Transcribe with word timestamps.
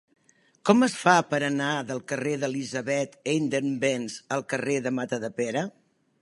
Com 0.67 0.85
es 0.85 0.93
fa 1.01 1.13
per 1.33 1.39
anar 1.47 1.67
del 1.91 2.01
carrer 2.11 2.33
d'Elisabeth 2.45 3.13
Eidenbenz 3.35 4.17
al 4.39 4.47
carrer 4.55 4.81
de 4.89 4.95
Matadepera? 5.03 5.67